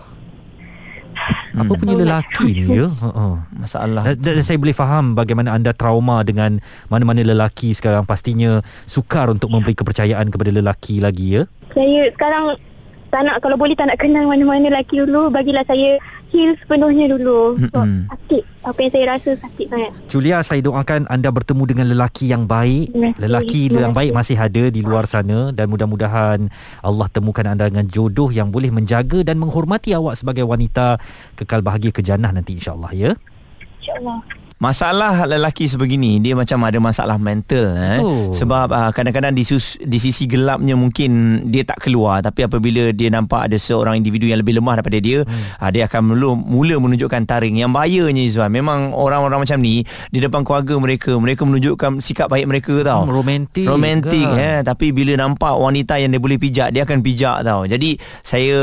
Apa 1.56 1.72
Hmm. 1.72 1.80
punya 1.80 1.94
Oh, 1.96 2.00
lelaki 2.04 2.46
ni 2.52 2.76
ya 2.76 2.92
uh-uh. 2.92 3.40
Masalah. 3.56 4.04
Dan, 4.04 4.20
dan 4.20 4.44
saya 4.44 4.60
boleh 4.60 4.76
faham 4.76 5.16
bagaimana 5.16 5.56
anda 5.56 5.72
trauma 5.72 6.20
dengan 6.20 6.60
mana-mana 6.92 7.24
lelaki 7.24 7.72
sekarang 7.72 8.04
pastinya 8.04 8.60
sukar 8.84 9.32
untuk 9.32 9.48
memberi 9.48 9.72
kepercayaan 9.72 10.28
kepada 10.28 10.52
lelaki 10.52 11.00
lagi 11.00 11.40
ya. 11.40 11.42
Saya 11.72 12.12
sekarang 12.12 12.60
tak 13.10 13.22
nak 13.24 13.36
kalau 13.40 13.56
boleh 13.56 13.74
tak 13.78 13.88
nak 13.88 13.98
kenal 13.98 14.26
mana-mana 14.26 14.68
lelaki 14.68 15.02
dulu 15.02 15.30
bagilah 15.30 15.62
saya 15.64 15.98
heal 16.34 16.52
sepenuhnya 16.58 17.06
dulu. 17.10 17.56
Mm-mm. 17.56 18.10
sakit. 18.10 18.42
Apa 18.66 18.78
yang 18.82 18.92
saya 18.92 19.04
rasa 19.14 19.30
sakit 19.38 19.66
sangat. 19.70 19.90
Julia 20.10 20.36
saya 20.42 20.60
doakan 20.60 21.06
anda 21.06 21.30
bertemu 21.30 21.62
dengan 21.64 21.86
lelaki 21.86 22.28
yang 22.28 22.44
baik. 22.50 22.90
Terima 22.90 23.08
kasih. 23.14 23.22
Lelaki 23.22 23.62
Terima 23.70 23.80
yang 23.86 23.92
baik 23.94 24.12
masih 24.12 24.36
ada 24.36 24.62
di 24.68 24.80
luar 24.82 25.04
sana. 25.06 25.54
Dan 25.54 25.70
mudah-mudahan 25.70 26.50
Allah 26.82 27.06
temukan 27.08 27.46
anda 27.46 27.70
dengan 27.70 27.86
jodoh 27.86 28.28
yang 28.34 28.50
boleh 28.50 28.74
menjaga 28.74 29.22
Dan 29.22 29.38
menghormati 29.38 29.94
awak 29.94 30.18
sebagai 30.18 30.42
wanita. 30.42 30.98
Kekal 31.38 31.62
bahagia 31.62 31.94
ke 31.94 32.02
jannah 32.02 32.34
nanti 32.34 32.58
insyaAllah 32.58 32.92
ya? 32.92 33.10
Insyaallah 33.80 34.45
Masalah 34.56 35.28
lelaki 35.28 35.68
sebegini 35.68 36.16
dia 36.16 36.32
macam 36.32 36.64
ada 36.64 36.80
masalah 36.80 37.20
mental 37.20 37.76
eh. 37.76 38.00
Oh. 38.00 38.32
Sebab 38.32 38.72
uh, 38.72 38.88
kadang-kadang 38.88 39.36
di, 39.36 39.44
sus, 39.44 39.76
di 39.76 40.00
sisi 40.00 40.24
gelapnya 40.24 40.72
mungkin 40.72 41.44
dia 41.44 41.60
tak 41.60 41.84
keluar 41.84 42.24
tapi 42.24 42.48
apabila 42.48 42.88
dia 42.88 43.12
nampak 43.12 43.52
ada 43.52 43.60
seorang 43.60 44.00
individu 44.00 44.24
yang 44.24 44.40
lebih 44.40 44.56
lemah 44.56 44.80
daripada 44.80 44.96
dia 44.96 45.28
hmm. 45.28 45.60
uh, 45.60 45.68
dia 45.68 45.84
akan 45.84 46.08
mula, 46.08 46.32
mula 46.40 46.80
menunjukkan 46.80 47.28
taring. 47.28 47.60
Yang 47.60 47.68
bahayanya 47.76 48.22
Izwan 48.24 48.48
memang 48.48 48.96
orang-orang 48.96 49.44
macam 49.44 49.60
ni 49.60 49.84
di 50.08 50.24
depan 50.24 50.40
keluarga 50.40 50.80
mereka 50.80 51.12
mereka 51.20 51.44
menunjukkan 51.44 52.00
sikap 52.00 52.32
baik 52.32 52.48
mereka 52.48 52.80
tau. 52.80 53.04
Hmm, 53.04 53.12
romantik 53.12 53.68
Romantik 53.68 54.24
kan? 54.24 54.40
eh 54.40 54.58
tapi 54.64 54.96
bila 54.96 55.20
nampak 55.20 55.52
wanita 55.52 56.00
yang 56.00 56.16
dia 56.16 56.20
boleh 56.22 56.40
pijak 56.40 56.72
dia 56.72 56.88
akan 56.88 57.04
pijak 57.04 57.44
tau. 57.44 57.68
Jadi 57.68 58.00
saya 58.24 58.56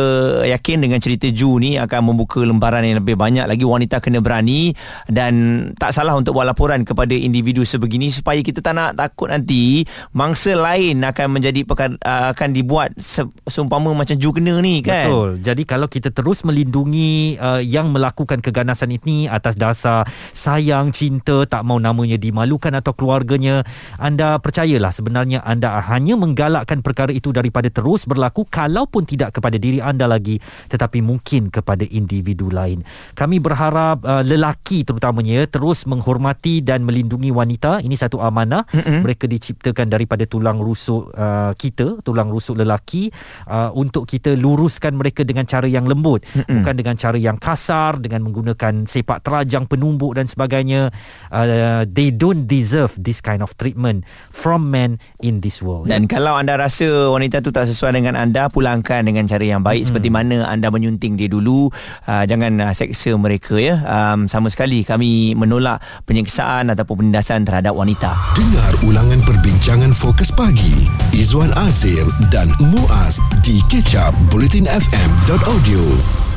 yakin 0.58 0.90
dengan 0.90 0.98
cerita 0.98 1.30
Ju 1.30 1.62
ni 1.62 1.78
akan 1.78 2.02
membuka 2.02 2.42
lembaran 2.42 2.82
yang 2.82 2.98
lebih 2.98 3.14
banyak 3.14 3.46
lagi 3.46 3.62
wanita 3.62 4.02
kena 4.02 4.26
berani 4.26 4.74
dan 5.06 5.70
tak 5.84 5.92
salah 5.92 6.16
untuk 6.16 6.40
buat 6.40 6.48
laporan 6.48 6.88
kepada 6.88 7.12
individu 7.12 7.68
sebegini 7.68 8.08
supaya 8.08 8.40
kita 8.40 8.64
tak 8.64 8.72
nak 8.72 8.96
takut 8.96 9.28
nanti 9.28 9.84
mangsa 10.16 10.56
lain 10.56 11.04
akan 11.04 11.28
menjadi 11.36 11.68
uh, 11.68 12.32
akan 12.32 12.50
dibuat 12.56 12.96
se- 12.96 13.28
seumpama 13.44 13.92
macam 13.92 14.16
Ju 14.16 14.32
kena 14.32 14.64
ni 14.64 14.80
kan. 14.80 15.12
Betul. 15.12 15.30
Jadi 15.44 15.64
kalau 15.68 15.92
kita 15.92 16.16
terus 16.16 16.48
melindungi 16.48 17.36
uh, 17.36 17.60
yang 17.60 17.92
melakukan 17.92 18.40
keganasan 18.40 18.96
ini 18.96 19.28
atas 19.28 19.60
dasar 19.60 20.08
sayang, 20.32 20.96
cinta, 20.96 21.44
tak 21.44 21.68
mau 21.68 21.76
namanya 21.84 22.16
dimalukan 22.16 22.72
atau 22.80 22.96
keluarganya, 22.96 23.68
anda 24.00 24.40
percayalah 24.40 24.96
sebenarnya 24.96 25.44
anda 25.44 25.84
hanya 25.84 26.16
menggalakkan 26.16 26.80
perkara 26.80 27.12
itu 27.12 27.36
daripada 27.36 27.68
terus 27.68 28.08
berlaku 28.08 28.48
kalaupun 28.48 29.04
tidak 29.04 29.36
kepada 29.36 29.60
diri 29.60 29.84
anda 29.84 30.08
lagi 30.08 30.40
tetapi 30.70 31.04
mungkin 31.04 31.50
kepada 31.50 31.84
individu 31.90 32.48
lain. 32.54 32.86
Kami 33.18 33.42
berharap 33.42 34.06
uh, 34.06 34.22
lelaki 34.24 34.86
terutamanya 34.86 35.44
terus 35.50 35.73
menghormati 35.90 36.62
dan 36.62 36.86
melindungi 36.86 37.34
wanita. 37.34 37.82
Ini 37.82 37.96
satu 37.98 38.22
amanah. 38.22 38.70
Mm-mm. 38.70 39.02
Mereka 39.02 39.26
diciptakan 39.26 39.90
daripada 39.90 40.30
tulang 40.30 40.62
rusuk 40.62 41.10
uh, 41.18 41.52
kita, 41.58 42.06
tulang 42.06 42.30
rusuk 42.30 42.62
lelaki 42.62 43.10
uh, 43.50 43.74
untuk 43.74 44.06
kita 44.06 44.38
luruskan 44.38 44.94
mereka 44.94 45.26
dengan 45.26 45.50
cara 45.50 45.66
yang 45.66 45.90
lembut, 45.90 46.22
Mm-mm. 46.36 46.62
bukan 46.62 46.76
dengan 46.78 46.96
cara 47.00 47.18
yang 47.18 47.42
kasar 47.42 47.98
dengan 47.98 48.28
menggunakan 48.28 48.86
sepak 48.86 49.26
terajang, 49.26 49.66
penumbuk 49.66 50.14
dan 50.14 50.30
sebagainya. 50.30 50.92
Uh, 51.32 51.88
they 51.90 52.14
don't 52.14 52.46
deserve 52.46 52.94
this 53.00 53.24
kind 53.24 53.40
of 53.40 53.56
treatment 53.56 54.04
from 54.30 54.70
men 54.70 55.00
in 55.24 55.40
this 55.40 55.64
world. 55.64 55.88
Dan 55.88 56.06
kalau 56.06 56.36
anda 56.36 56.60
rasa 56.60 57.10
wanita 57.10 57.40
tu 57.40 57.56
tak 57.56 57.66
sesuai 57.66 57.96
dengan 57.96 58.20
anda, 58.20 58.52
pulangkan 58.52 59.08
dengan 59.08 59.24
cara 59.24 59.42
yang 59.42 59.64
baik 59.64 59.88
hmm. 59.88 59.90
seperti 59.90 60.10
mana 60.12 60.46
anda 60.52 60.68
menyunting 60.68 61.16
dia 61.16 61.32
dulu. 61.32 61.72
Uh, 62.04 62.24
jangan 62.28 62.60
uh, 62.60 62.74
seksa 62.76 63.16
mereka 63.16 63.56
ya. 63.56 63.80
Um, 63.88 64.28
sama 64.28 64.52
sekali 64.52 64.84
kami 64.84 65.32
menolak 65.40 65.63
penyeksaan 66.04 66.68
ataupun 66.74 67.06
penindasan 67.06 67.48
terhadap 67.48 67.78
wanita. 67.78 68.12
Dengar 68.36 68.74
ulangan 68.84 69.22
perbincangan 69.24 69.96
fokus 69.96 70.34
pagi 70.34 70.90
Izwan 71.16 71.54
Azir 71.56 72.04
dan 72.34 72.52
Muaz 72.60 73.22
di 73.46 73.62
kecap 73.72 74.12
bulletinfm.audio 74.34 76.33